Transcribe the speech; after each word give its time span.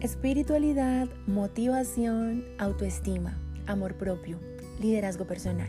Espiritualidad, 0.00 1.08
motivación, 1.26 2.46
autoestima, 2.56 3.36
amor 3.66 3.96
propio, 3.96 4.38
liderazgo 4.80 5.26
personal. 5.26 5.68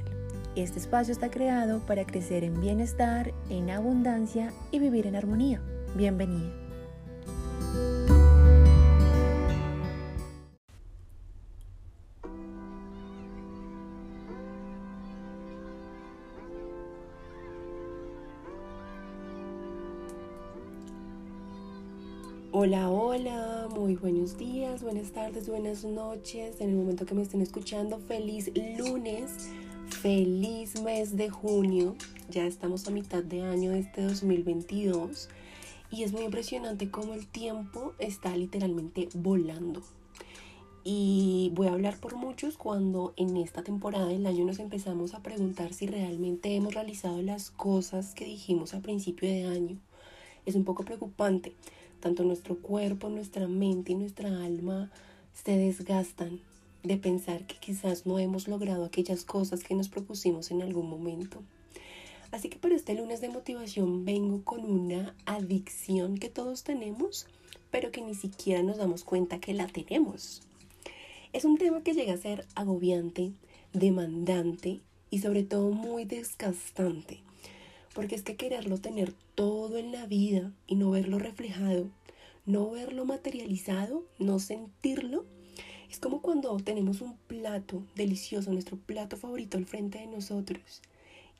Este 0.55 0.79
espacio 0.79 1.11
está 1.11 1.29
creado 1.29 1.85
para 1.85 2.05
crecer 2.05 2.45
en 2.45 2.61
bienestar, 2.61 3.33
en 3.49 3.69
abundancia 3.69 4.53
y 4.71 4.79
vivir 4.79 5.05
en 5.05 5.17
armonía. 5.17 5.61
Bienvenida. 5.97 6.60
Hola, 22.63 22.91
hola, 22.91 23.67
muy 23.73 23.95
buenos 23.95 24.37
días, 24.37 24.83
buenas 24.83 25.11
tardes, 25.11 25.49
buenas 25.49 25.83
noches. 25.83 26.61
En 26.61 26.69
el 26.69 26.75
momento 26.75 27.07
que 27.07 27.15
me 27.15 27.23
estén 27.23 27.41
escuchando, 27.41 27.97
feliz 27.97 28.51
lunes, 28.77 29.49
feliz 29.89 30.79
mes 30.79 31.17
de 31.17 31.31
junio. 31.31 31.95
Ya 32.29 32.45
estamos 32.45 32.87
a 32.87 32.91
mitad 32.91 33.23
de 33.23 33.41
año 33.41 33.71
de 33.71 33.79
este 33.79 34.03
2022 34.03 35.27
y 35.89 36.03
es 36.03 36.13
muy 36.13 36.21
impresionante 36.21 36.91
cómo 36.91 37.15
el 37.15 37.25
tiempo 37.25 37.93
está 37.97 38.37
literalmente 38.37 39.09
volando. 39.15 39.81
Y 40.83 41.51
voy 41.55 41.65
a 41.65 41.71
hablar 41.71 41.99
por 41.99 42.15
muchos 42.15 42.57
cuando 42.57 43.15
en 43.17 43.37
esta 43.37 43.63
temporada 43.63 44.05
del 44.05 44.27
año 44.27 44.45
nos 44.45 44.59
empezamos 44.59 45.15
a 45.15 45.23
preguntar 45.23 45.73
si 45.73 45.87
realmente 45.87 46.55
hemos 46.55 46.75
realizado 46.75 47.23
las 47.23 47.49
cosas 47.49 48.13
que 48.13 48.25
dijimos 48.25 48.75
a 48.75 48.81
principio 48.81 49.27
de 49.27 49.45
año. 49.45 49.79
Es 50.45 50.53
un 50.53 50.63
poco 50.63 50.83
preocupante 50.83 51.55
tanto 52.01 52.23
nuestro 52.23 52.57
cuerpo, 52.57 53.07
nuestra 53.07 53.47
mente 53.47 53.93
y 53.93 53.95
nuestra 53.95 54.43
alma 54.43 54.91
se 55.33 55.55
desgastan 55.55 56.41
de 56.83 56.97
pensar 56.97 57.45
que 57.45 57.55
quizás 57.55 58.05
no 58.05 58.19
hemos 58.19 58.47
logrado 58.47 58.83
aquellas 58.83 59.23
cosas 59.23 59.63
que 59.63 59.75
nos 59.75 59.87
propusimos 59.87 60.51
en 60.51 60.61
algún 60.61 60.89
momento. 60.89 61.41
Así 62.31 62.49
que 62.49 62.57
para 62.57 62.75
este 62.75 62.93
lunes 62.95 63.21
de 63.21 63.29
motivación 63.29 64.03
vengo 64.03 64.43
con 64.43 64.65
una 64.65 65.15
adicción 65.25 66.17
que 66.17 66.29
todos 66.29 66.63
tenemos, 66.63 67.27
pero 67.69 67.91
que 67.91 68.01
ni 68.01 68.15
siquiera 68.15 68.63
nos 68.63 68.77
damos 68.77 69.03
cuenta 69.03 69.39
que 69.39 69.53
la 69.53 69.67
tenemos. 69.67 70.41
Es 71.33 71.45
un 71.45 71.57
tema 71.57 71.81
que 71.81 71.93
llega 71.93 72.13
a 72.13 72.17
ser 72.17 72.45
agobiante, 72.55 73.31
demandante 73.73 74.81
y 75.09 75.19
sobre 75.19 75.43
todo 75.43 75.71
muy 75.71 76.05
desgastante 76.05 77.21
porque 77.93 78.15
es 78.15 78.23
que 78.23 78.35
quererlo 78.35 78.77
tener 78.77 79.13
todo 79.35 79.77
en 79.77 79.91
la 79.91 80.05
vida 80.05 80.51
y 80.67 80.75
no 80.75 80.91
verlo 80.91 81.19
reflejado, 81.19 81.89
no 82.45 82.69
verlo 82.71 83.05
materializado, 83.05 84.03
no 84.19 84.39
sentirlo, 84.39 85.25
es 85.89 85.99
como 85.99 86.21
cuando 86.21 86.55
tenemos 86.57 87.01
un 87.01 87.17
plato 87.27 87.83
delicioso, 87.95 88.53
nuestro 88.53 88.77
plato 88.77 89.17
favorito 89.17 89.57
al 89.57 89.65
frente 89.65 89.99
de 89.99 90.07
nosotros 90.07 90.81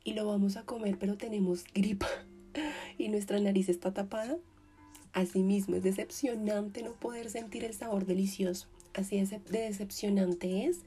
y 0.04 0.14
lo 0.14 0.26
vamos 0.26 0.58
a 0.58 0.64
comer 0.64 0.98
pero 1.00 1.16
tenemos 1.16 1.64
gripa 1.74 2.08
y 2.98 3.08
nuestra 3.08 3.40
nariz 3.40 3.70
está 3.70 3.94
tapada. 3.94 4.38
Asimismo, 5.14 5.76
es 5.76 5.84
decepcionante 5.84 6.84
no 6.84 6.94
poder 6.94 7.30
sentir 7.30 7.66
el 7.66 7.74
sabor 7.74 8.06
delicioso. 8.06 8.68
Así 8.94 9.18
de 9.18 9.40
decepcionante 9.50 10.66
es 10.66 10.80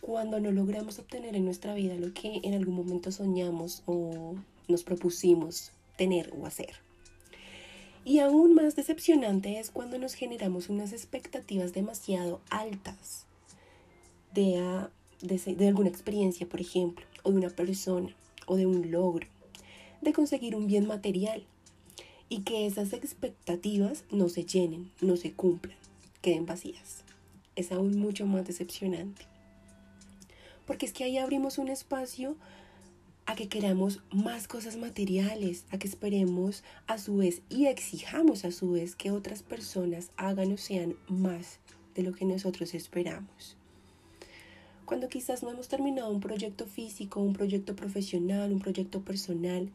cuando 0.00 0.40
no 0.40 0.50
logramos 0.50 0.98
obtener 0.98 1.36
en 1.36 1.44
nuestra 1.44 1.74
vida 1.74 1.94
lo 1.94 2.12
que 2.12 2.40
en 2.42 2.54
algún 2.54 2.74
momento 2.74 3.12
soñamos 3.12 3.82
o 3.86 4.34
nos 4.70 4.84
propusimos 4.84 5.72
tener 5.96 6.32
o 6.38 6.46
hacer. 6.46 6.76
Y 8.04 8.20
aún 8.20 8.54
más 8.54 8.76
decepcionante 8.76 9.58
es 9.58 9.70
cuando 9.70 9.98
nos 9.98 10.14
generamos 10.14 10.70
unas 10.70 10.92
expectativas 10.92 11.74
demasiado 11.74 12.40
altas 12.48 13.26
de, 14.32 14.88
de, 15.20 15.68
alguna 15.68 15.90
experiencia, 15.90 16.48
por 16.48 16.60
ejemplo, 16.60 17.04
o 17.22 17.30
de 17.30 17.36
una 17.36 17.50
persona, 17.50 18.14
o 18.46 18.56
de 18.56 18.66
un 18.66 18.90
logro, 18.90 19.26
de 20.00 20.12
conseguir 20.12 20.56
un 20.56 20.66
bien 20.66 20.86
material, 20.86 21.44
y 22.30 22.40
que 22.40 22.66
esas 22.66 22.92
expectativas 22.92 24.04
no 24.10 24.28
se 24.28 24.44
llenen, 24.44 24.90
no 25.00 25.16
se 25.16 25.32
cumplan, 25.32 25.76
queden 26.22 26.46
vacías. 26.46 27.02
Es 27.56 27.72
aún 27.72 27.98
mucho 27.98 28.24
más 28.24 28.46
decepcionante. 28.46 29.26
Porque 30.64 30.86
es 30.86 30.92
que 30.92 31.04
ahí 31.04 31.18
abrimos 31.18 31.58
un 31.58 31.68
espacio 31.68 32.36
a 33.30 33.36
que 33.36 33.48
queramos 33.48 34.00
más 34.10 34.48
cosas 34.48 34.76
materiales, 34.76 35.64
a 35.70 35.78
que 35.78 35.86
esperemos 35.86 36.64
a 36.88 36.98
su 36.98 37.18
vez 37.18 37.42
y 37.48 37.66
exijamos 37.66 38.44
a 38.44 38.50
su 38.50 38.72
vez 38.72 38.96
que 38.96 39.12
otras 39.12 39.44
personas 39.44 40.10
hagan 40.16 40.50
o 40.50 40.56
sean 40.56 40.96
más 41.06 41.60
de 41.94 42.02
lo 42.02 42.12
que 42.12 42.24
nosotros 42.24 42.74
esperamos. 42.74 43.56
Cuando 44.84 45.08
quizás 45.08 45.44
no 45.44 45.50
hemos 45.52 45.68
terminado 45.68 46.10
un 46.10 46.18
proyecto 46.18 46.66
físico, 46.66 47.20
un 47.20 47.34
proyecto 47.34 47.76
profesional, 47.76 48.50
un 48.50 48.58
proyecto 48.58 49.02
personal, 49.02 49.70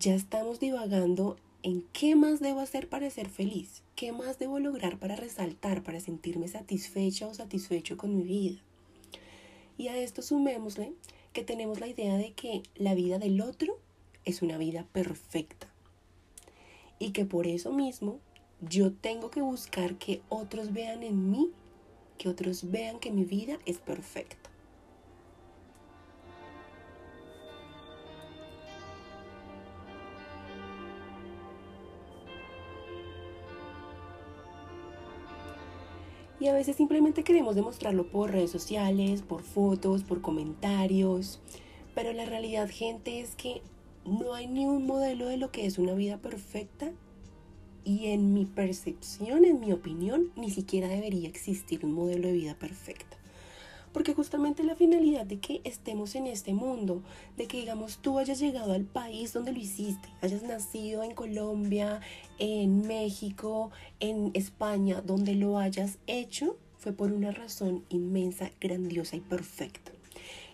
ya 0.00 0.14
estamos 0.14 0.58
divagando 0.58 1.36
en 1.62 1.84
qué 1.92 2.16
más 2.16 2.40
debo 2.40 2.60
hacer 2.60 2.88
para 2.88 3.10
ser 3.10 3.28
feliz, 3.28 3.82
qué 3.96 4.12
más 4.12 4.38
debo 4.38 4.60
lograr 4.60 4.98
para 4.98 5.16
resaltar, 5.16 5.82
para 5.82 6.00
sentirme 6.00 6.48
satisfecha 6.48 7.26
o 7.26 7.34
satisfecho 7.34 7.98
con 7.98 8.16
mi 8.16 8.24
vida. 8.24 8.62
Y 9.76 9.88
a 9.88 9.98
esto 9.98 10.22
sumémosle 10.22 10.94
que 11.32 11.42
tenemos 11.44 11.80
la 11.80 11.88
idea 11.88 12.16
de 12.16 12.32
que 12.32 12.62
la 12.76 12.94
vida 12.94 13.18
del 13.18 13.40
otro 13.40 13.78
es 14.24 14.42
una 14.42 14.58
vida 14.58 14.86
perfecta. 14.92 15.68
Y 16.98 17.10
que 17.10 17.24
por 17.24 17.46
eso 17.46 17.72
mismo 17.72 18.20
yo 18.60 18.92
tengo 18.92 19.30
que 19.30 19.42
buscar 19.42 19.96
que 19.96 20.22
otros 20.28 20.72
vean 20.72 21.02
en 21.02 21.30
mí, 21.30 21.50
que 22.18 22.28
otros 22.28 22.70
vean 22.70 23.00
que 23.00 23.10
mi 23.10 23.24
vida 23.24 23.58
es 23.66 23.78
perfecta. 23.78 24.51
Y 36.42 36.48
a 36.48 36.52
veces 36.52 36.74
simplemente 36.74 37.22
queremos 37.22 37.54
demostrarlo 37.54 38.10
por 38.10 38.32
redes 38.32 38.50
sociales, 38.50 39.22
por 39.22 39.44
fotos, 39.44 40.02
por 40.02 40.20
comentarios. 40.22 41.40
Pero 41.94 42.12
la 42.12 42.24
realidad, 42.24 42.68
gente, 42.68 43.20
es 43.20 43.36
que 43.36 43.62
no 44.04 44.34
hay 44.34 44.48
ni 44.48 44.66
un 44.66 44.84
modelo 44.84 45.28
de 45.28 45.36
lo 45.36 45.52
que 45.52 45.66
es 45.66 45.78
una 45.78 45.94
vida 45.94 46.16
perfecta. 46.18 46.90
Y 47.84 48.06
en 48.06 48.34
mi 48.34 48.44
percepción, 48.44 49.44
en 49.44 49.60
mi 49.60 49.70
opinión, 49.70 50.32
ni 50.34 50.50
siquiera 50.50 50.88
debería 50.88 51.28
existir 51.28 51.86
un 51.86 51.92
modelo 51.92 52.26
de 52.26 52.34
vida 52.34 52.58
perfecta. 52.58 53.21
Porque 53.92 54.14
justamente 54.14 54.64
la 54.64 54.74
finalidad 54.74 55.26
de 55.26 55.38
que 55.38 55.60
estemos 55.64 56.14
en 56.14 56.26
este 56.26 56.54
mundo, 56.54 57.02
de 57.36 57.46
que 57.46 57.58
digamos 57.58 57.98
tú 57.98 58.18
hayas 58.18 58.38
llegado 58.40 58.72
al 58.72 58.84
país 58.84 59.32
donde 59.32 59.52
lo 59.52 59.58
hiciste, 59.58 60.08
hayas 60.22 60.42
nacido 60.42 61.02
en 61.02 61.14
Colombia, 61.14 62.00
en 62.38 62.86
México, 62.86 63.70
en 64.00 64.30
España, 64.34 65.02
donde 65.02 65.34
lo 65.34 65.58
hayas 65.58 65.98
hecho, 66.06 66.56
fue 66.78 66.92
por 66.92 67.12
una 67.12 67.30
razón 67.30 67.84
inmensa, 67.90 68.50
grandiosa 68.60 69.16
y 69.16 69.20
perfecta. 69.20 69.92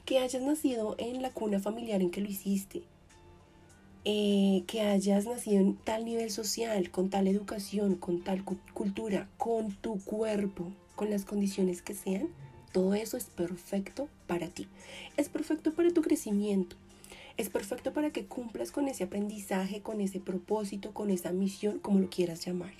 Que 0.05 0.19
hayas 0.19 0.43
nacido 0.43 0.97
en 0.99 1.23
la 1.23 1.31
cuna 1.31 1.61
familiar 1.61 2.03
en 2.03 2.11
que 2.11 2.21
lo 2.21 2.29
hiciste, 2.29 2.83
eh, 4.05 4.65
que 4.67 4.81
hayas 4.81 5.27
nacido 5.27 5.61
en 5.61 5.77
tal 5.77 6.05
nivel 6.05 6.31
social, 6.31 6.91
con 6.91 7.11
tal 7.11 7.29
educación, 7.29 7.95
con 7.95 8.23
tal 8.23 8.43
cultura, 8.45 9.29
con 9.37 9.73
tu 9.73 10.03
cuerpo, 10.03 10.73
con 10.97 11.11
las 11.11 11.25
condiciones 11.25 11.83
que 11.83 11.95
sean, 11.95 12.29
todo 12.79 12.95
eso 12.95 13.17
es 13.17 13.25
perfecto 13.25 14.07
para 14.29 14.47
ti. 14.47 14.69
Es 15.17 15.29
perfecto 15.29 15.75
para 15.75 15.91
tu 15.91 16.01
crecimiento. 16.01 16.77
Es 17.37 17.51
perfecto 17.51 17.93
para 17.93 18.13
que 18.13 18.27
cumplas 18.27 18.71
con 18.71 18.87
ese 18.87 19.03
aprendizaje, 19.03 19.83
con 19.83 20.01
ese 20.01 20.21
propósito, 20.21 20.95
con 20.95 21.11
esa 21.11 21.33
misión, 21.33 21.81
como 21.81 21.99
lo 21.99 22.09
quieras 22.09 22.47
llamar. 22.47 22.73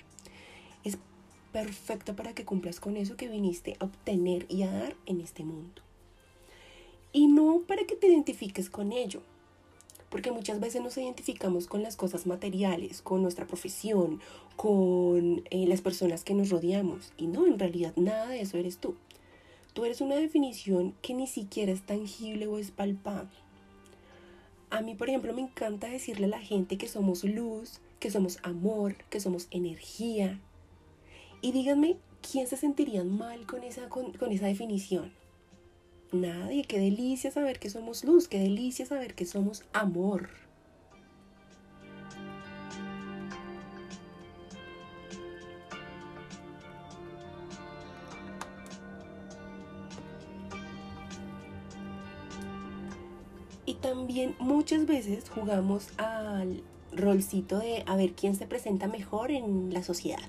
Es 0.85 0.97
perfecto 1.51 2.15
para 2.15 2.33
que 2.33 2.45
cumplas 2.45 2.79
con 2.79 2.95
eso 2.95 3.17
que 3.17 3.27
viniste 3.27 3.75
a 3.81 3.83
obtener 3.83 4.45
y 4.47 4.63
a 4.63 4.71
dar 4.71 4.95
en 5.05 5.19
este 5.19 5.43
mundo. 5.43 5.81
Y 7.11 7.27
no 7.27 7.63
para 7.67 7.83
que 7.83 7.97
te 7.97 8.07
identifiques 8.07 8.69
con 8.69 8.93
ello, 8.93 9.21
porque 10.09 10.31
muchas 10.31 10.61
veces 10.61 10.81
nos 10.81 10.97
identificamos 10.97 11.67
con 11.67 11.83
las 11.83 11.97
cosas 11.97 12.25
materiales, 12.25 13.01
con 13.01 13.21
nuestra 13.21 13.47
profesión, 13.47 14.21
con 14.55 15.43
eh, 15.49 15.67
las 15.67 15.81
personas 15.81 16.23
que 16.23 16.35
nos 16.35 16.51
rodeamos. 16.51 17.11
Y 17.17 17.27
no, 17.27 17.45
en 17.45 17.59
realidad 17.59 17.91
nada 17.97 18.29
de 18.29 18.39
eso 18.39 18.57
eres 18.57 18.77
tú. 18.77 18.95
Tú 19.79 19.85
eres 19.85 20.01
una 20.01 20.15
definición 20.15 20.93
que 21.01 21.13
ni 21.13 21.25
siquiera 21.25 21.71
es 21.71 21.83
tangible 21.83 22.47
o 22.47 22.57
es 22.57 22.69
palpable. 22.69 23.29
A 24.69 24.81
mí, 24.81 24.93
por 24.93 25.07
ejemplo, 25.07 25.33
me 25.33 25.39
encanta 25.39 25.87
decirle 25.87 26.25
a 26.25 26.31
la 26.31 26.41
gente 26.41 26.77
que 26.77 26.89
somos 26.89 27.23
luz, 27.23 27.79
que 28.01 28.11
somos 28.11 28.39
amor, 28.43 28.97
que 29.09 29.21
somos 29.21 29.47
energía. 29.51 30.37
Y 31.39 31.53
díganme, 31.53 31.95
¿quién 32.29 32.45
se 32.47 32.57
sentiría 32.57 33.05
mal 33.05 33.45
con 33.45 33.63
esa, 33.63 33.87
con, 33.87 34.11
con 34.11 34.33
esa 34.33 34.47
definición? 34.47 35.13
Nadie. 36.11 36.65
Qué 36.65 36.77
delicia 36.77 37.31
saber 37.31 37.57
que 37.57 37.69
somos 37.69 38.03
luz, 38.03 38.27
qué 38.27 38.39
delicia 38.39 38.85
saber 38.85 39.15
que 39.15 39.25
somos 39.25 39.63
amor. 39.71 40.27
También 53.75 54.35
muchas 54.39 54.85
veces 54.85 55.29
jugamos 55.29 55.89
al 55.97 56.63
rolcito 56.91 57.59
de 57.59 57.83
a 57.85 57.95
ver 57.95 58.13
quién 58.13 58.35
se 58.35 58.47
presenta 58.47 58.87
mejor 58.87 59.31
en 59.31 59.73
la 59.73 59.83
sociedad. 59.83 60.21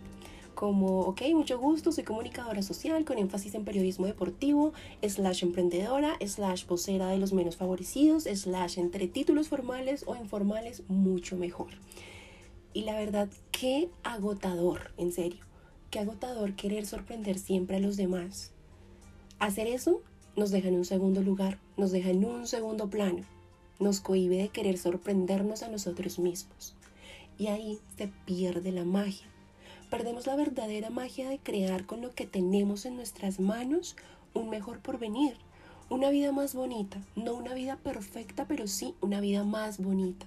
Como, 0.54 1.00
ok, 1.00 1.22
mucho 1.32 1.58
gusto, 1.58 1.90
soy 1.90 2.04
comunicadora 2.04 2.62
social 2.62 3.04
con 3.04 3.16
énfasis 3.16 3.54
en 3.54 3.64
periodismo 3.64 4.06
deportivo, 4.06 4.74
slash 5.02 5.42
emprendedora, 5.42 6.18
slash 6.26 6.66
vocera 6.66 7.06
de 7.06 7.16
los 7.16 7.32
menos 7.32 7.56
favorecidos, 7.56 8.24
slash 8.24 8.78
entre 8.78 9.06
títulos 9.08 9.48
formales 9.48 10.04
o 10.06 10.16
informales, 10.16 10.82
mucho 10.88 11.36
mejor. 11.36 11.70
Y 12.74 12.82
la 12.82 12.98
verdad, 12.98 13.28
qué 13.52 13.88
agotador, 14.02 14.92
en 14.98 15.12
serio, 15.12 15.44
qué 15.90 16.00
agotador 16.00 16.54
querer 16.56 16.84
sorprender 16.84 17.38
siempre 17.38 17.76
a 17.76 17.80
los 17.80 17.96
demás. 17.96 18.52
Hacer 19.38 19.66
eso 19.66 20.02
nos 20.36 20.50
deja 20.50 20.68
en 20.68 20.76
un 20.76 20.84
segundo 20.84 21.22
lugar, 21.22 21.58
nos 21.76 21.90
deja 21.90 22.10
en 22.10 22.24
un 22.24 22.46
segundo 22.46 22.88
plano, 22.88 23.24
nos 23.78 24.00
cohibe 24.00 24.36
de 24.36 24.48
querer 24.48 24.78
sorprendernos 24.78 25.62
a 25.62 25.68
nosotros 25.68 26.18
mismos. 26.18 26.74
Y 27.38 27.48
ahí 27.48 27.78
se 27.96 28.08
pierde 28.26 28.72
la 28.72 28.84
magia. 28.84 29.26
Perdemos 29.90 30.26
la 30.26 30.36
verdadera 30.36 30.90
magia 30.90 31.28
de 31.28 31.38
crear 31.38 31.86
con 31.86 32.00
lo 32.00 32.14
que 32.14 32.26
tenemos 32.26 32.86
en 32.86 32.96
nuestras 32.96 33.40
manos 33.40 33.96
un 34.34 34.50
mejor 34.50 34.80
porvenir, 34.80 35.36
una 35.88 36.10
vida 36.10 36.30
más 36.30 36.54
bonita, 36.54 37.02
no 37.16 37.34
una 37.34 37.54
vida 37.54 37.76
perfecta, 37.76 38.46
pero 38.46 38.68
sí 38.68 38.94
una 39.00 39.20
vida 39.20 39.42
más 39.42 39.78
bonita. 39.78 40.26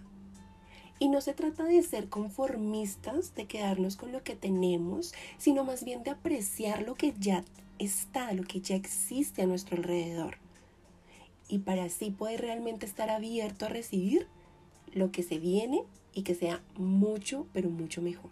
Y 0.99 1.09
no 1.09 1.21
se 1.21 1.33
trata 1.33 1.63
de 1.65 1.81
ser 1.83 2.07
conformistas, 2.07 3.35
de 3.35 3.45
quedarnos 3.45 3.97
con 3.97 4.11
lo 4.11 4.23
que 4.23 4.35
tenemos, 4.35 5.13
sino 5.37 5.63
más 5.63 5.83
bien 5.83 6.03
de 6.03 6.11
apreciar 6.11 6.83
lo 6.83 6.95
que 6.95 7.13
ya 7.19 7.43
está, 7.79 8.31
lo 8.33 8.43
que 8.43 8.61
ya 8.61 8.75
existe 8.75 9.41
a 9.41 9.47
nuestro 9.47 9.77
alrededor. 9.77 10.37
Y 11.49 11.59
para 11.59 11.85
así 11.85 12.09
poder 12.09 12.41
realmente 12.41 12.85
estar 12.85 13.09
abierto 13.09 13.65
a 13.65 13.69
recibir 13.69 14.27
lo 14.93 15.11
que 15.11 15.23
se 15.23 15.39
viene 15.39 15.83
y 16.13 16.21
que 16.21 16.35
sea 16.35 16.61
mucho, 16.77 17.47
pero 17.53 17.69
mucho 17.69 18.01
mejor. 18.01 18.31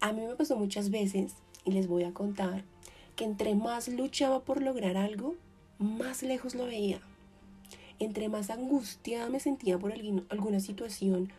A 0.00 0.12
mí 0.12 0.22
me 0.26 0.34
pasó 0.34 0.56
muchas 0.56 0.90
veces, 0.90 1.34
y 1.64 1.72
les 1.72 1.86
voy 1.86 2.04
a 2.04 2.12
contar, 2.12 2.64
que 3.16 3.24
entre 3.24 3.54
más 3.54 3.88
luchaba 3.88 4.40
por 4.40 4.60
lograr 4.60 4.96
algo, 4.96 5.34
más 5.78 6.22
lejos 6.22 6.54
lo 6.54 6.66
veía. 6.66 7.00
Entre 7.98 8.28
más 8.28 8.50
angustiada 8.50 9.28
me 9.28 9.40
sentía 9.40 9.78
por 9.78 9.92
alguna 9.92 10.60
situación, 10.60 11.32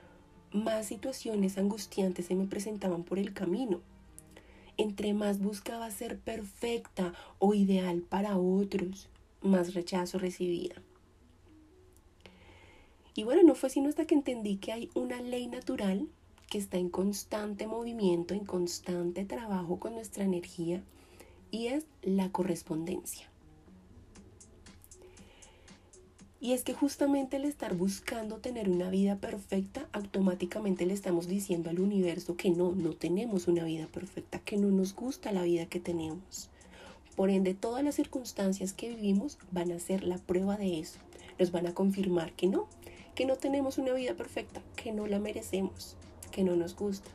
más 0.51 0.85
situaciones 0.85 1.57
angustiantes 1.57 2.25
se 2.27 2.35
me 2.35 2.47
presentaban 2.47 3.03
por 3.03 3.19
el 3.19 3.33
camino 3.33 3.81
entre 4.77 5.13
más 5.13 5.39
buscaba 5.39 5.89
ser 5.91 6.19
perfecta 6.19 7.13
o 7.39 7.53
ideal 7.53 8.01
para 8.01 8.37
otros, 8.37 9.09
más 9.41 9.73
rechazo 9.73 10.19
recibía. 10.19 10.75
Y 13.13 13.23
bueno, 13.23 13.43
no 13.43 13.55
fue 13.55 13.69
sino 13.69 13.87
hasta 13.87 14.05
que 14.05 14.15
entendí 14.15 14.57
que 14.57 14.73
hay 14.73 14.89
una 14.93 15.21
ley 15.21 15.47
natural 15.47 16.07
que 16.49 16.57
está 16.57 16.77
en 16.77 16.89
constante 16.89 17.65
movimiento, 17.65 18.33
en 18.33 18.45
constante 18.45 19.25
trabajo 19.25 19.79
con 19.79 19.95
nuestra 19.95 20.25
energía, 20.25 20.83
y 21.49 21.67
es 21.67 21.85
la 22.01 22.31
correspondencia. 22.31 23.29
Y 26.45 26.53
es 26.53 26.63
que 26.63 26.75
justamente 26.75 27.37
el 27.37 27.45
estar 27.45 27.73
buscando 27.73 28.37
tener 28.37 28.69
una 28.69 28.91
vida 28.91 29.15
perfecta, 29.15 29.89
automáticamente 29.93 30.85
le 30.85 30.93
estamos 30.93 31.27
diciendo 31.27 31.71
al 31.71 31.79
universo 31.79 32.37
que 32.37 32.51
no, 32.51 32.71
no 32.71 32.93
tenemos 32.93 33.47
una 33.47 33.63
vida 33.63 33.87
perfecta, 33.87 34.37
que 34.37 34.55
no 34.55 34.69
nos 34.69 34.93
gusta 34.93 35.31
la 35.31 35.41
vida 35.41 35.65
que 35.65 35.79
tenemos. 35.79 36.51
Por 37.15 37.31
ende, 37.31 37.55
todas 37.55 37.83
las 37.83 37.95
circunstancias 37.95 38.73
que 38.73 38.89
vivimos 38.89 39.39
van 39.51 39.71
a 39.71 39.79
ser 39.79 40.03
la 40.03 40.19
prueba 40.19 40.55
de 40.55 40.79
eso. 40.79 40.99
Nos 41.39 41.51
van 41.51 41.65
a 41.65 41.73
confirmar 41.73 42.31
que 42.33 42.45
no, 42.45 42.67
que 43.15 43.25
no 43.25 43.37
tenemos 43.37 43.79
una 43.79 43.93
vida 43.93 44.13
perfecta, 44.13 44.61
que 44.75 44.91
no 44.91 45.07
la 45.07 45.17
merecemos, 45.17 45.97
que 46.29 46.43
no 46.43 46.55
nos 46.55 46.75
gusta. 46.75 47.09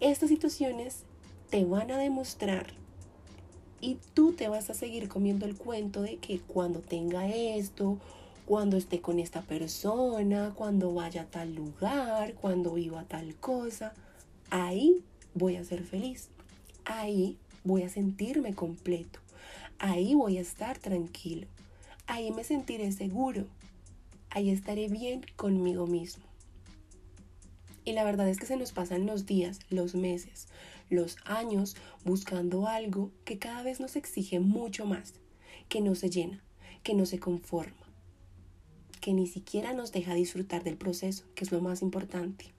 Estas 0.00 0.30
situaciones 0.30 1.02
te 1.50 1.62
van 1.66 1.90
a 1.90 1.98
demostrar 1.98 2.79
y 3.80 3.98
tú 4.14 4.32
te 4.32 4.48
vas 4.48 4.70
a 4.70 4.74
seguir 4.74 5.08
comiendo 5.08 5.46
el 5.46 5.56
cuento 5.56 6.02
de 6.02 6.16
que 6.16 6.40
cuando 6.40 6.80
tenga 6.80 7.28
esto, 7.28 7.98
cuando 8.46 8.76
esté 8.76 9.00
con 9.00 9.18
esta 9.18 9.42
persona, 9.42 10.52
cuando 10.54 10.92
vaya 10.92 11.22
a 11.22 11.26
tal 11.26 11.54
lugar, 11.54 12.34
cuando 12.34 12.74
viva 12.74 13.04
tal 13.04 13.34
cosa, 13.36 13.94
ahí 14.50 15.02
voy 15.34 15.56
a 15.56 15.64
ser 15.64 15.84
feliz. 15.84 16.28
Ahí 16.84 17.38
voy 17.64 17.82
a 17.82 17.88
sentirme 17.88 18.54
completo. 18.54 19.20
Ahí 19.78 20.14
voy 20.14 20.38
a 20.38 20.42
estar 20.42 20.78
tranquilo. 20.78 21.46
Ahí 22.06 22.32
me 22.32 22.44
sentiré 22.44 22.90
seguro. 22.92 23.46
Ahí 24.30 24.50
estaré 24.50 24.88
bien 24.88 25.24
conmigo 25.36 25.86
mismo. 25.86 26.24
Y 27.84 27.92
la 27.92 28.04
verdad 28.04 28.28
es 28.28 28.38
que 28.38 28.46
se 28.46 28.56
nos 28.56 28.72
pasan 28.72 29.06
los 29.06 29.26
días, 29.26 29.60
los 29.70 29.94
meses, 29.94 30.48
los 30.90 31.16
años 31.24 31.76
buscando 32.04 32.66
algo 32.66 33.10
que 33.24 33.38
cada 33.38 33.62
vez 33.62 33.80
nos 33.80 33.96
exige 33.96 34.40
mucho 34.40 34.84
más, 34.84 35.14
que 35.68 35.80
no 35.80 35.94
se 35.94 36.10
llena, 36.10 36.42
que 36.82 36.94
no 36.94 37.06
se 37.06 37.18
conforma, 37.18 37.86
que 39.00 39.12
ni 39.12 39.26
siquiera 39.26 39.72
nos 39.72 39.92
deja 39.92 40.14
disfrutar 40.14 40.64
del 40.64 40.76
proceso, 40.76 41.24
que 41.34 41.44
es 41.44 41.52
lo 41.52 41.60
más 41.60 41.80
importante. 41.80 42.52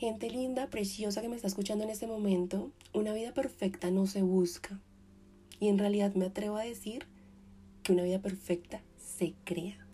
Gente 0.00 0.30
linda, 0.30 0.70
preciosa 0.70 1.20
que 1.20 1.28
me 1.28 1.36
está 1.36 1.48
escuchando 1.48 1.84
en 1.84 1.90
este 1.90 2.06
momento, 2.06 2.70
una 2.94 3.12
vida 3.12 3.34
perfecta 3.34 3.90
no 3.90 4.06
se 4.06 4.22
busca. 4.22 4.80
Y 5.58 5.68
en 5.68 5.78
realidad 5.78 6.14
me 6.14 6.24
atrevo 6.24 6.56
a 6.56 6.64
decir 6.64 7.06
que 7.82 7.92
una 7.92 8.04
vida 8.04 8.18
perfecta 8.18 8.80
se 8.96 9.34
crea. 9.44 9.89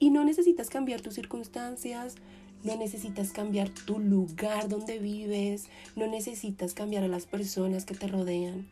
Y 0.00 0.08
no 0.08 0.24
necesitas 0.24 0.70
cambiar 0.70 1.02
tus 1.02 1.14
circunstancias, 1.14 2.16
no 2.64 2.74
necesitas 2.76 3.32
cambiar 3.32 3.68
tu 3.68 3.98
lugar 3.98 4.70
donde 4.70 4.98
vives, 4.98 5.68
no 5.94 6.06
necesitas 6.06 6.72
cambiar 6.72 7.04
a 7.04 7.08
las 7.08 7.26
personas 7.26 7.84
que 7.84 7.94
te 7.94 8.08
rodean, 8.08 8.66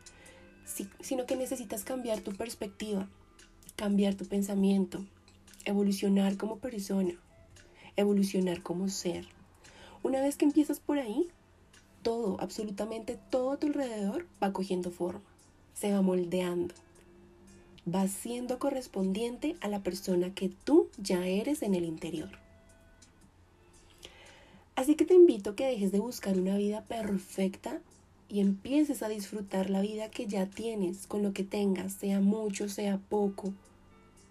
sino 1.01 1.27
que 1.27 1.37
necesitas 1.37 1.85
cambiar 1.85 2.21
tu 2.21 2.33
perspectiva, 2.33 3.11
cambiar 3.77 4.15
tu 4.15 4.25
pensamiento, 4.25 5.05
evolucionar 5.67 6.39
como 6.39 6.59
persona, 6.61 7.13
evolucionar 7.97 8.63
como 8.63 8.89
ser. 8.89 9.27
Una 10.03 10.23
vez 10.23 10.37
que 10.37 10.47
empiezas 10.47 10.81
por 10.81 10.99
ahí, 10.99 11.29
todo, 12.03 12.41
absolutamente 12.41 13.19
todo 13.31 13.53
a 13.53 13.59
tu 13.59 13.67
alrededor 13.67 14.27
va 14.43 14.55
cogiendo 14.55 14.91
forma, 14.91 15.21
se 15.75 15.93
va 15.93 16.01
moldeando 16.01 16.75
va 17.95 18.09
siendo 18.09 18.59
correspondiente 18.59 19.57
a 19.61 19.69
la 19.69 19.83
persona 19.83 20.35
que 20.35 20.49
tú 20.49 20.89
ya 20.99 21.27
eres 21.27 21.63
en 21.63 21.75
el 21.75 21.85
interior. 21.85 22.31
Así 24.77 24.95
que 24.95 25.05
te 25.05 25.15
invito 25.15 25.51
a 25.51 25.57
que 25.57 25.67
dejes 25.67 25.91
de 25.91 25.99
buscar 25.99 26.39
una 26.39 26.57
vida 26.57 26.85
perfecta 26.85 27.81
y 28.29 28.41
empieces 28.41 29.03
a 29.03 29.09
disfrutar 29.09 29.71
la 29.71 29.81
vida 29.81 30.11
que 30.11 30.27
ya 30.27 30.47
tienes 30.47 31.07
con 31.07 31.23
lo 31.23 31.33
que 31.33 31.45
tengas, 31.45 31.95
sea 31.95 32.21
mucho, 32.21 32.69
sea 32.69 32.99
poco. 32.99 33.53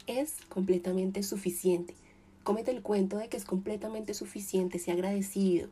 Es 0.05 0.35
completamente 0.47 1.23
suficiente. 1.23 1.95
Cómete 2.43 2.71
el 2.71 2.81
cuento 2.81 3.17
de 3.17 3.27
que 3.27 3.35
es 3.35 3.43
completamente 3.43 4.13
suficiente, 4.13 4.79
sea 4.79 4.93
agradecido. 4.93 5.67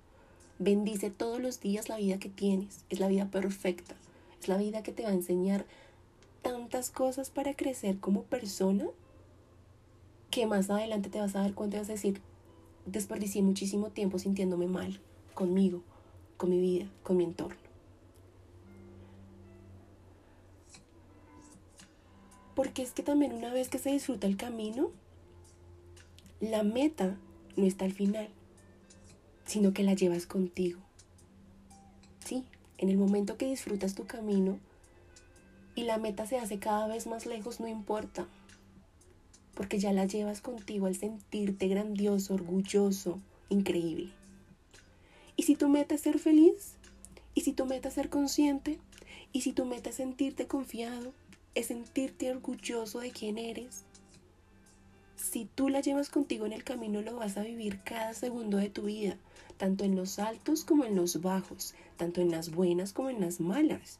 Bendice 0.60 1.10
todos 1.10 1.39
los 1.39 1.62
días 1.62 1.88
la 1.88 1.98
vida 1.98 2.20
que 2.20 2.27
tienes. 2.27 2.84
Es 2.89 3.00
la 3.00 3.08
vida 3.08 3.32
perfecta. 3.32 3.96
Es 4.42 4.50
la 4.50 4.58
vida 4.58 4.84
que 4.84 4.92
te 4.92 5.04
va 5.04 5.10
a 5.10 5.13
enseñar 5.13 5.65
tantas 6.65 6.89
cosas 6.89 7.29
para 7.29 7.53
crecer 7.53 8.00
como 8.00 8.24
persona 8.24 8.88
que 10.31 10.48
más 10.48 10.72
adelante 10.72 11.12
te 11.12 11.19
vas 11.19 11.36
a 11.36 11.41
dar 11.41 11.53
cuenta 11.53 11.77
y 11.77 11.79
vas 11.79 11.89
a 11.89 11.93
decir, 11.93 12.22
desperdicié 12.88 13.43
muchísimo 13.43 13.91
tiempo 13.91 14.17
sintiéndome 14.17 14.65
mal 14.65 15.00
conmigo, 15.36 15.84
con 16.38 16.50
mi 16.50 16.60
vida, 16.60 16.88
con 17.03 17.17
mi 17.17 17.24
entorno. 17.24 17.55
Porque 22.55 22.81
es 22.81 22.93
que 22.93 23.03
también 23.03 23.34
una 23.34 23.53
vez 23.53 23.69
que 23.69 23.77
se 23.77 23.91
disfruta 23.91 24.25
el 24.25 24.36
camino, 24.36 24.89
la 26.39 26.63
meta 26.63 27.15
no 27.57 27.65
está 27.67 27.86
al 27.86 27.93
final, 27.93 28.27
sino 29.45 29.72
que 29.72 29.84
la 29.84 29.93
llevas 29.93 30.25
contigo. 30.25 30.79
Sí, 32.25 32.43
en 32.79 32.89
el 32.89 32.98
momento 32.98 33.38
que 33.38 33.45
disfrutas 33.45 33.93
tu 33.93 34.07
camino, 34.07 34.57
y 35.75 35.84
la 35.84 35.98
meta 35.98 36.25
se 36.25 36.38
hace 36.38 36.58
cada 36.58 36.88
vez 36.88 37.05
más 37.05 37.25
lejos, 37.25 37.60
no 37.60 37.67
importa, 37.67 38.25
porque 39.53 39.77
ya 39.77 39.91
la 39.91 40.05
llevas 40.05 40.41
contigo 40.41 40.88
al 40.88 40.96
sentirte 40.96 41.67
grandioso, 41.67 42.34
orgulloso, 42.34 43.20
increíble. 43.50 44.10
Y 45.36 45.44
si 45.44 45.55
tu 45.55 45.67
meta 45.67 45.96
es 45.96 46.01
ser 46.01 46.17
feliz, 46.17 46.75
y 47.34 47.41
si 47.41 47.51
tu 47.51 47.65
meta 47.65 47.89
es 47.89 47.94
ser 47.94 48.10
consciente, 48.10 48.79
y 49.34 49.41
si 49.41 49.51
tu 49.51 49.65
meta 49.65 49.89
es 49.89 49.98
sentirte 49.98 50.48
confiado, 50.48 51.12
es 51.55 51.67
sentirte 51.67 52.32
orgulloso 52.32 53.00
de 53.00 53.12
quién 53.12 53.38
eres, 53.38 53.84
si 55.17 55.46
tú 55.46 55.67
la 55.67 55.82
llevas 55.82 56.10
contigo 56.10 56.46
en 56.46 56.53
el 56.53 56.63
camino, 56.63 57.01
lo 57.01 57.17
vas 57.17 57.36
a 57.36 57.44
vivir 57.44 57.82
cada 57.84 58.13
segundo 58.13 58.58
de 58.58 58.70
tu 58.70 58.84
vida, 58.84 59.17
tanto 59.58 59.84
en 59.84 59.96
los 59.96 60.20
altos 60.20 60.63
como 60.63 60.86
en 60.86 60.96
los 60.96 61.22
bajos, 61.22 61.74
tanto 61.98 62.22
en 62.22 62.32
las 62.32 62.51
buenas 62.51 62.94
como 62.94 63.10
en 63.10 63.20
las 63.20 63.41
malas 63.41 64.00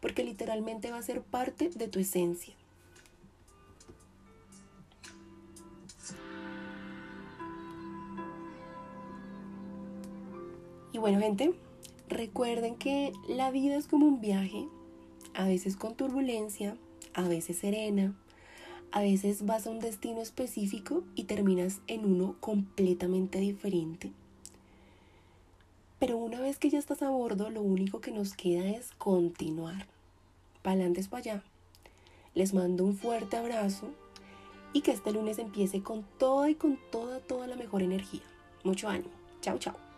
porque 0.00 0.24
literalmente 0.24 0.90
va 0.90 0.98
a 0.98 1.02
ser 1.02 1.22
parte 1.22 1.70
de 1.70 1.88
tu 1.88 1.98
esencia. 1.98 2.54
Y 10.92 10.98
bueno, 10.98 11.20
gente, 11.20 11.54
recuerden 12.08 12.74
que 12.76 13.12
la 13.28 13.50
vida 13.50 13.76
es 13.76 13.86
como 13.86 14.06
un 14.06 14.20
viaje, 14.20 14.66
a 15.34 15.46
veces 15.46 15.76
con 15.76 15.94
turbulencia, 15.94 16.76
a 17.14 17.28
veces 17.28 17.58
serena, 17.58 18.14
a 18.92 19.00
veces 19.00 19.46
vas 19.46 19.66
a 19.66 19.70
un 19.70 19.78
destino 19.78 20.20
específico 20.20 21.04
y 21.14 21.24
terminas 21.24 21.80
en 21.86 22.04
uno 22.04 22.36
completamente 22.40 23.38
diferente. 23.38 24.12
Que 26.58 26.68
ya 26.68 26.78
estás 26.78 27.00
a 27.02 27.08
bordo, 27.08 27.48
lo 27.48 27.62
único 27.62 28.00
que 28.00 28.10
nos 28.10 28.34
queda 28.34 28.68
es 28.68 28.90
continuar. 28.98 29.86
Para 30.62 30.74
adelante 30.74 31.02
para 31.08 31.20
allá. 31.20 31.42
Les 32.34 32.52
mando 32.52 32.84
un 32.84 32.96
fuerte 32.96 33.36
abrazo 33.36 33.88
y 34.72 34.82
que 34.82 34.92
este 34.92 35.12
lunes 35.12 35.38
empiece 35.38 35.82
con 35.82 36.04
toda 36.18 36.50
y 36.50 36.54
con 36.54 36.78
toda, 36.92 37.20
toda 37.20 37.46
la 37.46 37.56
mejor 37.56 37.82
energía. 37.82 38.22
Mucho 38.62 38.88
ánimo. 38.88 39.10
Chao, 39.40 39.58
chao. 39.58 39.89